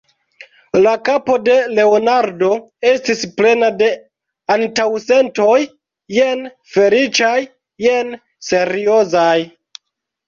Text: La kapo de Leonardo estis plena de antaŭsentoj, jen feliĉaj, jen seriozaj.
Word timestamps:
La 0.85 0.91
kapo 1.09 1.33
de 1.47 1.57
Leonardo 1.79 2.49
estis 2.91 3.21
plena 3.41 3.69
de 3.81 3.89
antaŭsentoj, 4.55 5.61
jen 6.19 6.43
feliĉaj, 6.77 7.37
jen 7.89 8.15
seriozaj. 8.53 9.37